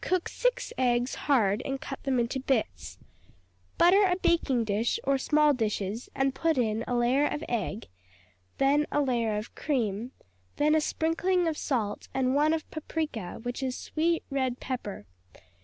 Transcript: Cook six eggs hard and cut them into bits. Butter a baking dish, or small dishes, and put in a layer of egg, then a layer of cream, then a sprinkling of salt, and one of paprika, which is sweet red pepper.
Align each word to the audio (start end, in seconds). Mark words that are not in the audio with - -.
Cook 0.00 0.28
six 0.28 0.72
eggs 0.76 1.14
hard 1.14 1.62
and 1.64 1.80
cut 1.80 2.02
them 2.02 2.18
into 2.18 2.40
bits. 2.40 2.98
Butter 3.78 4.02
a 4.04 4.16
baking 4.16 4.64
dish, 4.64 4.98
or 5.04 5.16
small 5.16 5.54
dishes, 5.54 6.08
and 6.12 6.34
put 6.34 6.58
in 6.58 6.82
a 6.88 6.96
layer 6.96 7.24
of 7.24 7.44
egg, 7.48 7.86
then 8.58 8.84
a 8.90 9.00
layer 9.00 9.36
of 9.36 9.54
cream, 9.54 10.10
then 10.56 10.74
a 10.74 10.80
sprinkling 10.80 11.46
of 11.46 11.56
salt, 11.56 12.08
and 12.12 12.34
one 12.34 12.52
of 12.52 12.68
paprika, 12.72 13.38
which 13.44 13.62
is 13.62 13.76
sweet 13.76 14.24
red 14.28 14.58
pepper. 14.58 15.06